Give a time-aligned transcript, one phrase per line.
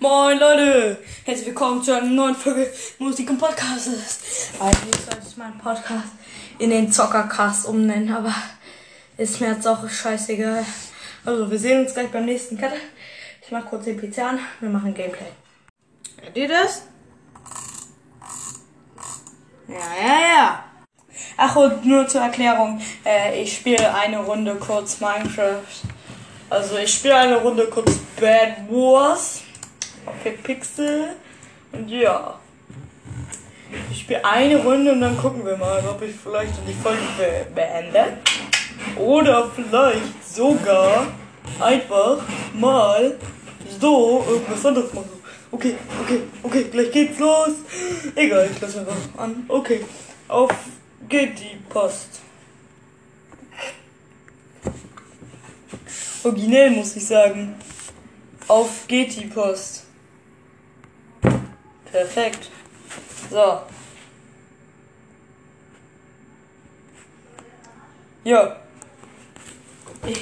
[0.00, 3.88] Moin Leute, herzlich willkommen zu einer neuen Folge Musik und Podcast.
[4.60, 6.08] Eigentlich sollte ich meinen Podcast
[6.58, 8.34] in den Zockercast umnennen, aber
[9.16, 10.64] ist mir jetzt auch scheißegal.
[11.24, 12.72] Also wir sehen uns gleich beim nächsten Cut.
[13.44, 15.26] Ich mach kurz den PC an, wir machen Gameplay.
[16.20, 16.82] Hört ihr das?
[19.68, 20.64] Ja, ja, ja.
[21.36, 25.62] Ach und nur zur Erklärung, äh, ich spiele eine Runde kurz Minecraft.
[26.50, 29.42] Also ich spiele eine Runde kurz Bad Wars
[30.06, 31.08] auf der Pixel.
[31.72, 32.38] Und ja.
[33.90, 37.46] Ich spiele eine Runde und dann gucken wir mal, ob ich vielleicht die Folge be
[37.54, 38.18] beende.
[38.96, 41.06] Oder vielleicht sogar
[41.58, 42.18] einfach
[42.52, 43.16] mal
[43.80, 45.10] so irgendwas anderes machen.
[45.50, 47.50] Okay, okay, okay, gleich geht's los.
[48.14, 49.44] Egal, ich lasse einfach an.
[49.48, 49.84] Okay,
[50.28, 50.50] auf
[51.08, 52.20] geht die Post.
[56.24, 57.54] Originell muss ich sagen.
[58.48, 59.84] Auf geht die Post.
[61.92, 62.50] Perfekt.
[63.30, 63.60] So.
[68.24, 68.56] Ja.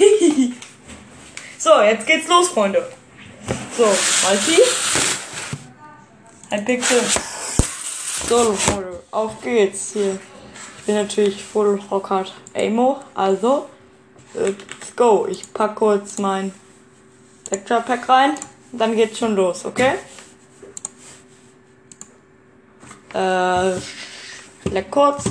[1.59, 2.87] so, jetzt geht's los, Freunde.
[3.77, 3.85] So,
[4.25, 4.61] Malti.
[6.51, 7.01] Ein Pixel.
[8.29, 10.19] So, Freunde, auf geht's hier.
[10.79, 13.69] Ich bin natürlich Full Rockert Amo, also
[14.35, 15.27] let's go.
[15.31, 16.53] Ich pack kurz mein
[17.45, 18.35] Texture Pack rein,
[18.73, 19.95] dann geht's schon los, okay?
[23.15, 23.75] Äh,
[24.71, 25.25] leck kurz.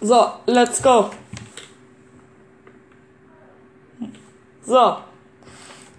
[0.00, 1.10] So, let's go.
[4.64, 4.98] So.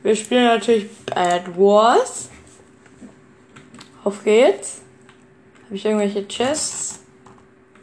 [0.03, 2.29] Wir spielen natürlich Bad Wars.
[4.03, 4.81] Auf geht's.
[5.65, 7.01] Habe ich irgendwelche Chests?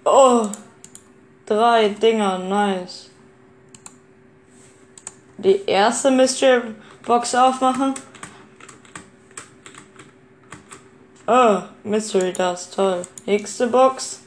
[0.04, 0.48] Oh.
[1.44, 3.10] Drei Dinger, nice.
[5.36, 7.92] Die erste Mystery Box aufmachen.
[11.26, 13.02] Oh, Mystery das toll.
[13.24, 14.20] Nächste Box.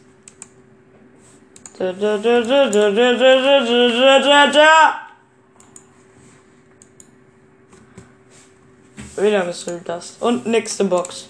[9.16, 10.20] Wieder Mystery Dust.
[10.22, 11.30] Und nächste Box.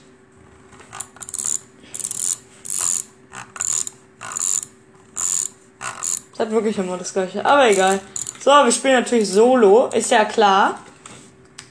[6.31, 7.45] Das hat wirklich immer das gleiche.
[7.45, 7.99] Aber egal.
[8.39, 9.87] So, wir spielen natürlich Solo.
[9.87, 10.79] Ist ja klar.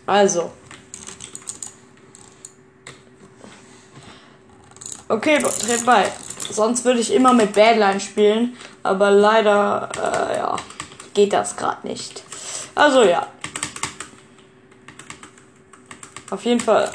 [0.05, 0.51] Also.
[5.09, 6.11] Okay, dreht bei.
[6.51, 8.57] Sonst würde ich immer mit Badline spielen.
[8.83, 10.57] Aber leider, äh, ja,
[11.15, 12.23] geht das gerade nicht.
[12.75, 13.27] Also ja.
[16.31, 16.91] Auf jeden Fall,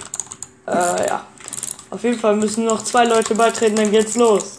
[0.68, 1.26] äh, ja.
[1.90, 4.58] Auf jeden Fall müssen noch zwei Leute beitreten, dann geht's los.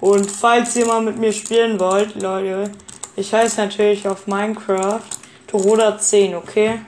[0.00, 2.70] Und falls ihr mal mit mir spielen wollt, Leute,
[3.16, 5.00] ich heiße natürlich auf Minecraft
[5.50, 6.80] Toroda10, okay?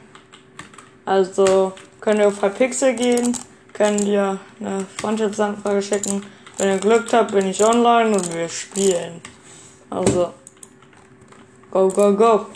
[1.05, 3.37] Also könnt ihr auf Hypixel gehen,
[3.77, 6.25] könnt ihr eine Freundschaftsanfrage schicken.
[6.57, 9.21] Wenn ihr Glück habt, bin ich online und wir spielen.
[9.91, 10.33] Also,
[11.71, 12.47] go, go, go.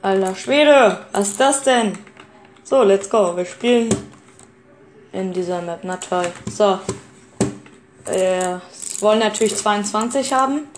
[0.00, 1.98] Alter Schwede, was ist das denn?
[2.62, 3.36] So, let's go.
[3.36, 3.88] Wir spielen
[5.12, 5.80] in dieser Map.
[5.82, 6.32] Na toll.
[6.48, 6.78] So.
[8.06, 8.62] Wir
[9.00, 10.68] wollen natürlich 22 haben.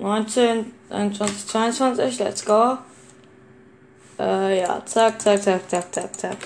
[0.00, 2.18] 19, 21, 22.
[2.18, 2.78] Let's go.
[4.18, 4.82] Äh, ja.
[4.84, 6.36] Zack, zack, zack, zack, zack, zack.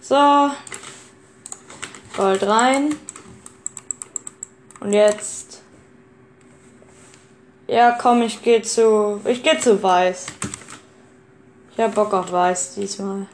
[0.00, 0.50] So.
[2.16, 2.96] Gold rein.
[4.80, 5.62] Und jetzt.
[7.66, 9.20] Ja, komm, ich gehe zu.
[9.24, 10.26] Ich gehe zu weiß.
[11.72, 13.26] Ich hab Bock auf weiß diesmal.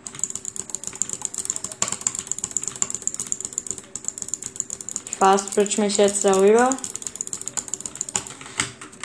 [5.06, 6.70] Ich fast switch mich jetzt darüber.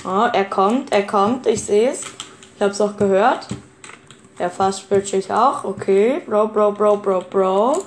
[0.05, 2.01] Oh, er kommt, er kommt, ich sehe es.
[2.55, 3.47] Ich hab's auch gehört.
[4.37, 5.63] Er fast ich auch.
[5.63, 7.85] Okay, Bro, Bro, Bro, Bro, Bro.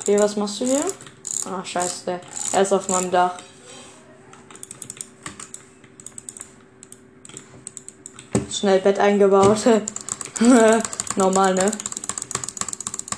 [0.00, 0.84] Okay, was machst du hier?
[1.46, 2.20] Ah, scheiße.
[2.52, 3.34] Er ist auf meinem Dach.
[8.50, 9.58] Schnell Bett eingebaut.
[11.16, 11.70] Normal, ne?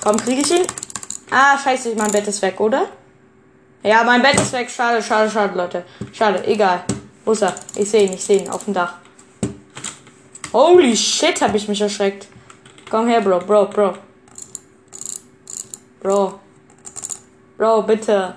[0.03, 0.65] Komm, kriege ich ihn?
[1.29, 2.87] Ah, scheiße, mein Bett ist weg, oder?
[3.83, 4.71] Ja, mein Bett ist weg.
[4.71, 5.85] Schade, schade, schade, Leute.
[6.13, 6.83] Schade, egal.
[7.23, 7.53] Wo ist er?
[7.75, 8.95] Ich sehe ihn, ich sehe ihn auf dem Dach.
[10.51, 12.27] Holy shit, habe ich mich erschreckt.
[12.89, 13.97] Komm her, Bro, Bro, Bro.
[16.01, 16.39] Bro.
[17.57, 18.35] Bro, bitte.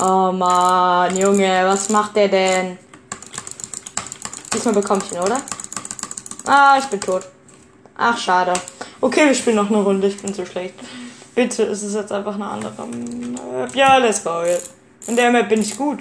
[0.00, 2.78] Oh man, Junge, was macht der denn?
[4.52, 5.40] Diesmal bekomme ich ihn, oder?
[6.46, 7.22] Ah, ich bin tot.
[7.96, 8.52] Ach, schade.
[9.00, 10.08] Okay, wir spielen noch eine Runde.
[10.08, 10.74] Ich bin so schlecht.
[11.34, 13.74] Bitte, ist es jetzt einfach eine andere Map.
[13.76, 14.42] Ja, let's go.
[15.06, 16.00] In der Map bin ich gut.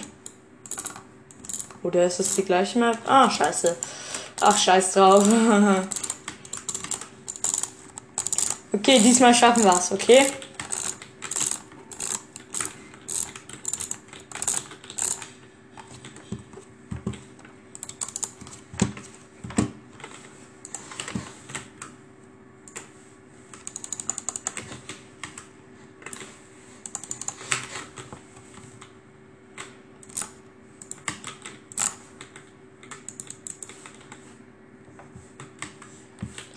[1.83, 2.97] Oder ist es die gleiche Map?
[3.05, 3.75] Ah, scheiße.
[4.41, 5.23] Ach, scheiß drauf.
[8.73, 10.25] okay, diesmal schaffen wir es, okay?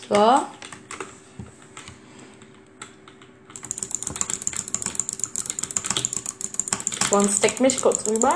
[0.09, 0.54] So.
[7.15, 8.33] One stack mich kurz rüber.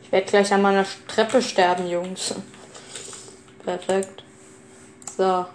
[0.00, 2.36] Ich werde gleich an meiner Treppe sterben, Jungs.
[3.64, 4.22] Perfekt.
[5.16, 5.46] So.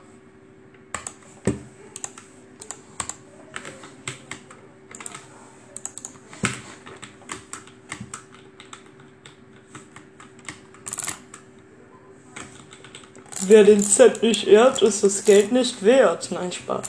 [13.49, 16.29] Wer den Z nicht ehrt, ist das Geld nicht wert.
[16.31, 16.85] Nein, Spaß.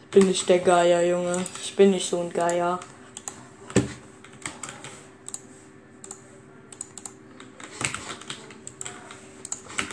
[0.00, 1.44] Ich bin nicht der Geier, Junge.
[1.62, 2.80] Ich bin nicht so ein Geier.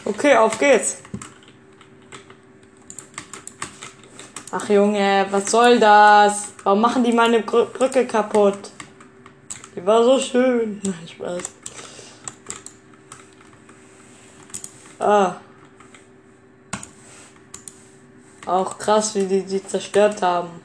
[0.06, 1.01] Okay, auf geht's.
[4.51, 6.54] Ach Junge, was soll das?
[6.63, 8.71] Warum machen die meine Brücke kaputt?
[9.75, 10.80] Die war so schön.
[10.81, 11.60] Nein, Spaß.
[15.01, 15.36] Ah.
[18.45, 20.62] Auch krass, wie die die zerstört haben.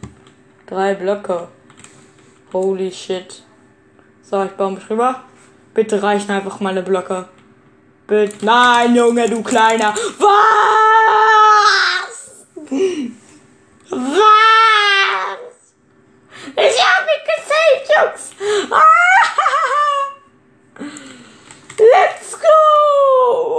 [0.66, 1.48] Drei Blöcke.
[2.52, 3.42] Holy shit.
[4.22, 5.22] So, ich baue mich rüber.
[5.72, 7.28] Bitte reichen einfach meine Blöcke.
[8.06, 8.44] Bitte.
[8.44, 9.94] Nein, Junge, du Kleiner.
[10.18, 10.36] Was?
[13.90, 14.36] Was?
[16.56, 18.32] Ich hab mich gesaved, Jungs.
[18.70, 19.26] Ah!
[21.78, 22.48] Let's go!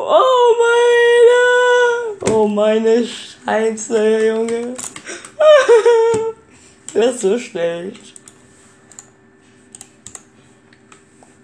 [0.10, 2.34] Oh meine!
[2.34, 2.48] Oh
[3.48, 4.76] Scheiße, Junge.
[6.94, 8.14] Das ist so schlecht.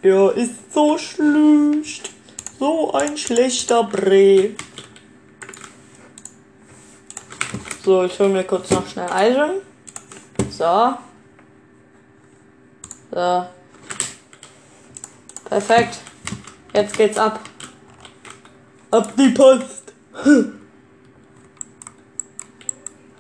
[0.02, 2.10] Ja, ist so schlecht.
[2.60, 4.50] So ein schlechter Bre.
[7.86, 9.62] So, ich hole mir kurz noch schnell Eisen.
[10.50, 10.96] So.
[13.12, 13.46] So.
[15.46, 16.00] Perfekt.
[16.74, 17.40] Jetzt geht's ab.
[18.92, 19.94] Ab die Post.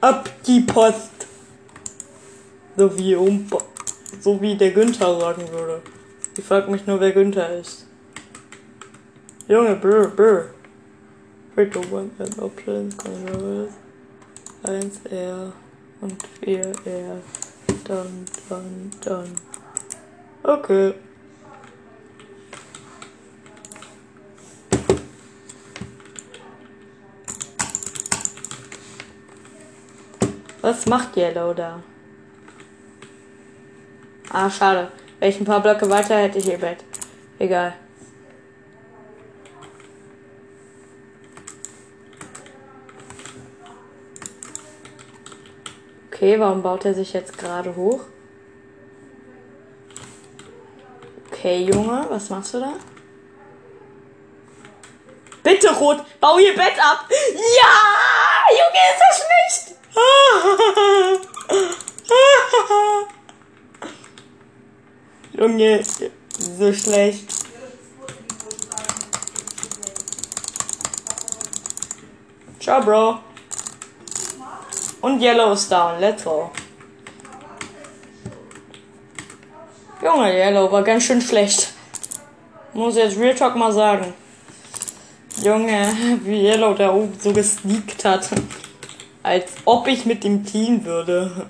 [0.03, 1.27] Ab die Post.
[2.75, 3.47] So wie um,
[4.19, 5.81] so wie der Günther sagen würde.
[6.37, 7.87] Ich frag mich nur, wer Günther ist.
[9.47, 10.49] Junge, brr, brr.
[11.55, 13.71] Bitte one and options, controls.
[14.65, 15.53] 1R
[16.01, 17.21] und 4R.
[17.85, 19.29] Dann, dann, dann.
[20.43, 20.95] Okay.
[30.63, 31.83] Was macht Yellow da?
[34.31, 34.93] Ah, schade.
[35.19, 36.77] Wäre ich ein paar Blöcke weiter, hätte ich ihr Bett.
[37.37, 37.73] Egal.
[46.07, 48.05] Okay, warum baut er sich jetzt gerade hoch?
[51.29, 52.73] Okay, Junge, was machst du da?
[55.43, 57.05] Bitte, Rot, bau ihr Bett ab!
[57.09, 58.49] Ja!
[58.49, 59.82] Junge, ist das schlecht!
[65.33, 65.83] Junge,
[66.37, 67.31] so schlecht.
[72.59, 73.19] Ciao, Bro.
[75.01, 75.99] Und Yellow ist down.
[75.99, 76.51] Let's go.
[80.01, 81.73] Junge, Yellow war ganz schön schlecht.
[82.73, 84.13] Muss jetzt Real Talk mal sagen.
[85.41, 88.29] Junge, wie Yellow da oben so gesneakt hat.
[89.23, 91.49] Als ob ich mit dem Team würde.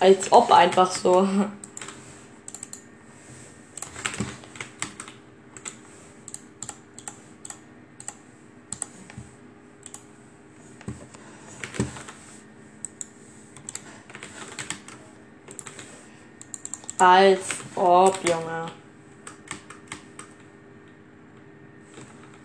[0.00, 1.28] Als ob einfach so.
[16.96, 17.40] Als
[17.76, 18.66] ob, Junge.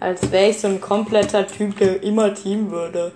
[0.01, 3.13] Als wäre ich so ein kompletter Typ, der immer Team würde.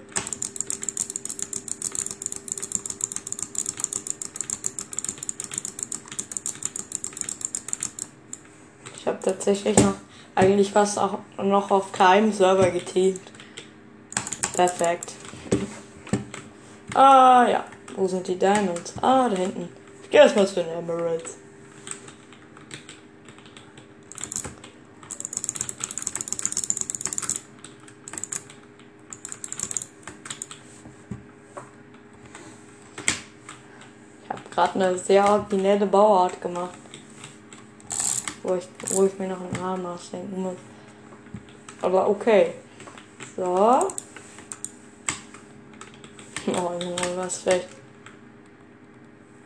[9.10, 9.96] Habe tatsächlich noch
[10.36, 13.22] eigentlich fast auch noch auf keinem Server geteamt.
[14.54, 15.14] Perfekt.
[16.94, 17.64] Ah ja,
[17.96, 18.94] wo sind die Diamonds?
[19.02, 19.70] Ah, da hinten.
[20.04, 21.38] Ich gehe erstmal zu den Emeralds.
[34.24, 36.89] Ich habe gerade eine sehr originelle Bauart gemacht
[38.44, 40.58] wo ich, wo ich mir noch einen Namen ausdenken muss.
[41.82, 42.54] Aber okay.
[43.36, 43.88] So.
[46.48, 46.72] Oh,
[47.16, 47.68] was vielleicht.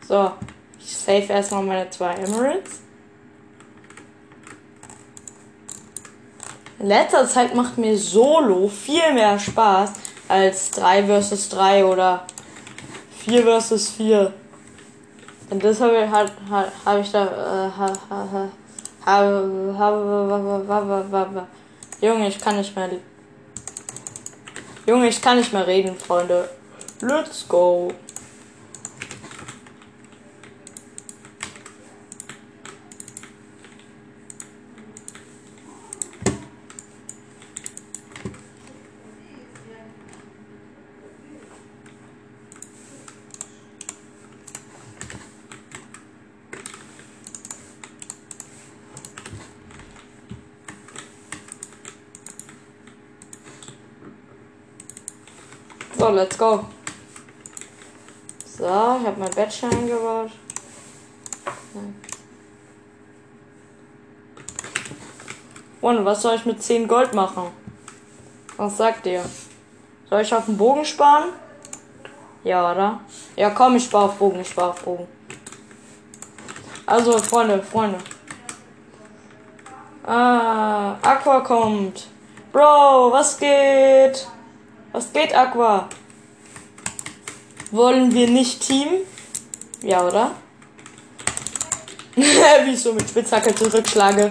[0.08, 0.32] So.
[0.78, 2.80] Ich save erstmal meine zwei Emeralds.
[6.78, 9.92] In letzter Zeit macht mir Solo viel mehr Spaß
[10.28, 12.26] als 3 vs 3 oder
[13.24, 14.32] 4 vs 4.
[15.50, 17.24] Und deshalb habe ich da.
[17.24, 18.48] Äh, ha, ha, ha,
[22.00, 22.90] Junge, ich kann nicht mehr.
[24.86, 26.48] Junge, ich kann nicht mehr reden, Freunde.
[27.00, 27.92] Let's go.
[56.04, 56.66] So, let's go.
[58.44, 60.30] So, ich habe mein Bettchen eingebaut.
[65.80, 67.44] Und was soll ich mit 10 Gold machen?
[68.58, 69.24] Was sagt ihr?
[70.10, 71.30] Soll ich auf den Bogen sparen?
[72.42, 73.00] Ja, oder?
[73.36, 75.08] Ja, komm, ich spare auf Bogen, ich spare auf Bogen.
[76.84, 77.96] Also, Freunde, Freunde.
[80.06, 82.08] Ah, Aqua kommt.
[82.52, 84.28] Bro, was geht?
[84.94, 85.88] Was geht, Aqua?
[87.72, 88.86] Wollen wir nicht Team?
[89.82, 90.30] Ja, oder?
[92.14, 94.30] Wie ich so mit Spitzhacke zurückschlage.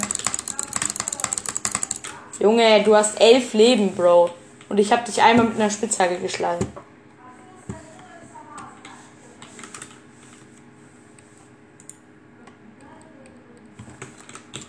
[2.39, 4.29] Junge, du hast elf Leben, Bro.
[4.69, 6.65] Und ich habe dich einmal mit einer Spitzhacke geschlagen.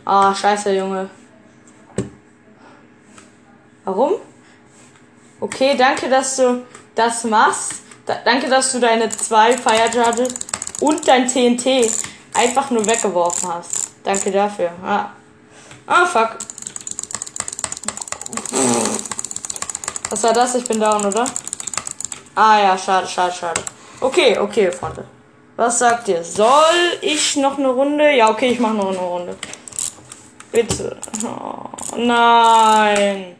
[0.04, 1.08] Ah, scheiße, Junge.
[3.84, 4.14] Warum?
[5.44, 7.82] Okay, danke, dass du das machst.
[8.06, 10.32] Da, danke, dass du deine zwei Fire Charges
[10.80, 11.90] und dein TNT
[12.32, 13.90] einfach nur weggeworfen hast.
[14.02, 14.70] Danke dafür.
[14.82, 15.10] Ah,
[15.86, 16.38] ah fuck.
[20.08, 20.54] Was war das?
[20.54, 21.26] Ich bin down, oder?
[22.34, 23.60] Ah ja, schade, schade, schade.
[24.00, 25.04] Okay, okay, Freunde.
[25.56, 26.24] Was sagt ihr?
[26.24, 28.16] Soll ich noch eine Runde?
[28.16, 29.36] Ja, okay, ich mache noch eine Runde.
[30.50, 30.96] Bitte.
[31.22, 33.36] Oh, nein.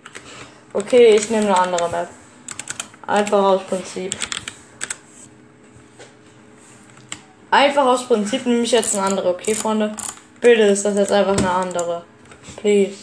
[0.77, 2.09] Okay, ich nehme eine andere Map.
[3.07, 4.17] Einfach aus Prinzip.
[7.49, 9.29] Einfach aus Prinzip nehme ich jetzt eine andere.
[9.29, 9.95] Okay, Freunde?
[10.41, 12.05] Bitte ist das jetzt einfach eine andere.
[12.57, 12.97] Please.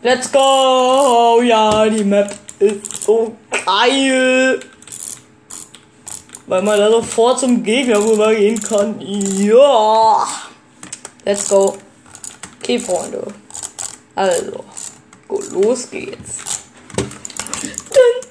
[0.00, 1.42] Let's go!
[1.42, 4.60] Ja, die Map ist so geil.
[6.46, 8.94] Weil man da sofort zum Gegner rübergehen kann.
[9.00, 10.24] Ja!
[11.24, 11.76] Let's go.
[12.60, 13.26] Okay, Freunde.
[14.14, 14.64] Also.
[15.52, 16.62] Los geht's.
[17.92, 18.22] Dun.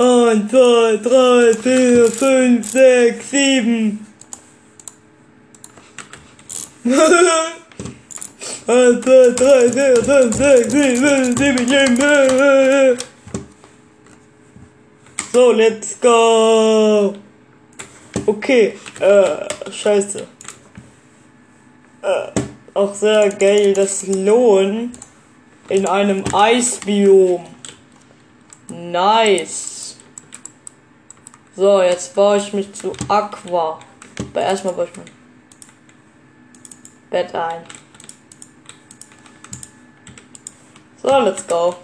[0.00, 4.06] Eins, zwei, drei, vier, fünf, sechs, sieben.
[8.68, 12.98] Eins, zwei, drei, vier, fünf, sechs, sieben, sieben, sieben.
[15.32, 17.14] So, let's go.
[18.24, 20.37] Okay, äh, scheiße
[22.74, 24.92] auch sehr geil, das Lohn
[25.68, 27.46] in einem Eisbiom.
[28.68, 29.96] Nice.
[31.56, 33.80] So, jetzt baue ich mich zu Aqua.
[34.18, 35.10] Aber erstmal baue ich mein
[37.10, 37.62] Bett ein.
[41.02, 41.74] So, let's go.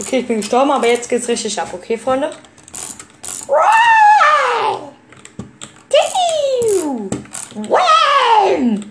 [0.00, 2.30] Okay, ich bin gestorben, aber jetzt geht's richtig ab, okay, Freunde?
[3.46, 4.90] Nein.
[7.68, 8.90] Wham!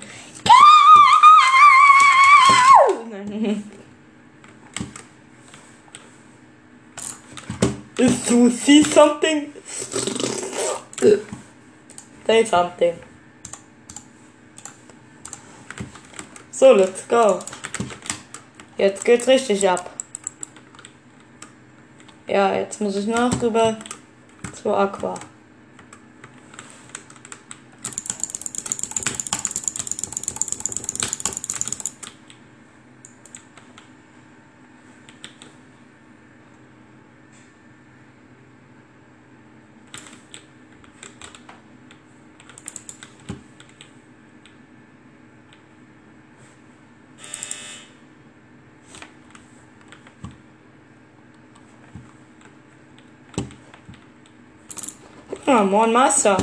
[7.97, 9.51] Is to see something?
[12.27, 12.93] Say something.
[16.51, 17.39] So, let's go.
[18.77, 19.98] Jetzt geht's richtig ab.
[22.29, 23.75] Ja, jetzt muss ich noch rüber
[24.53, 25.15] zu Aqua.
[55.49, 56.37] Ja, Moin Meister.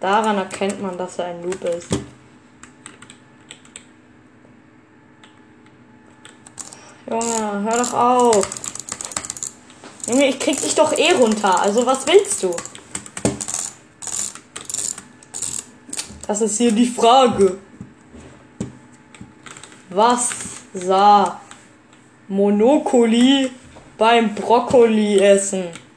[0.00, 1.88] Daran erkennt man, dass er ein Noob ist.
[7.08, 8.48] Junge, hör doch auf.
[10.08, 11.60] Junge, ich krieg dich doch eh runter.
[11.60, 12.52] Also was willst du?
[16.26, 17.58] Das ist hier die Frage.
[19.90, 20.30] Was
[20.74, 21.40] sah
[22.26, 23.48] Monopoly
[23.96, 25.87] beim Brokkoli essen?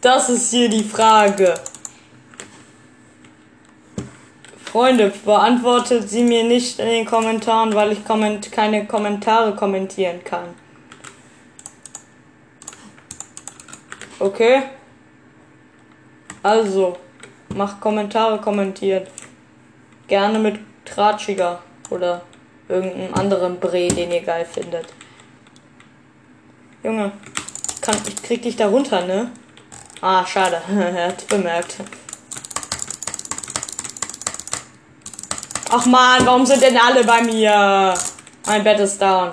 [0.00, 1.54] Das ist hier die Frage.
[4.64, 10.54] Freunde, beantwortet sie mir nicht in den Kommentaren, weil ich komment keine Kommentare kommentieren kann.
[14.18, 14.62] Okay?
[16.42, 16.96] Also,
[17.54, 19.10] macht Kommentare kommentiert.
[20.08, 22.22] Gerne mit Tratschiger oder
[22.68, 24.86] irgendeinem anderen Bre, den ihr geil findet.
[26.82, 27.12] Junge,
[27.82, 29.30] kann, ich krieg dich da runter, ne?
[30.00, 30.62] Ah, schade.
[30.96, 31.76] er hat bemerkt.
[35.68, 37.94] Ach man, warum sind denn alle bei mir?
[38.46, 39.32] Mein Bett ist down.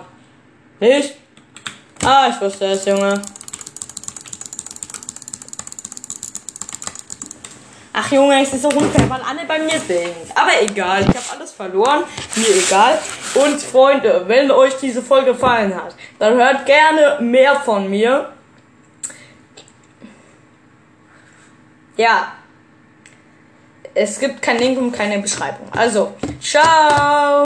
[0.79, 1.15] Nicht?
[2.03, 3.21] Ah, ich wusste es, Junge.
[7.91, 10.31] Ach Junge, es ist so unfair, weil alle bei mir sind.
[10.33, 12.03] Aber egal, ich habe alles verloren.
[12.35, 12.97] Mir egal.
[13.35, 18.31] Und Freunde, wenn euch diese Folge gefallen hat, dann hört gerne mehr von mir.
[21.99, 22.31] Ja.
[23.93, 25.67] Es gibt keinen Link und keine Beschreibung.
[25.73, 27.29] Also, ciao!